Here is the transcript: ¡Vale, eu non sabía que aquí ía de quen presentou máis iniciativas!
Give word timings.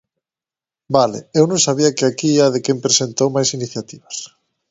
¡Vale, 0.95 1.19
eu 1.39 1.45
non 1.51 1.63
sabía 1.67 1.95
que 1.97 2.05
aquí 2.05 2.27
ía 2.37 2.53
de 2.53 2.59
quen 2.65 2.83
presentou 2.85 3.27
máis 3.35 3.49
iniciativas! 3.57 4.15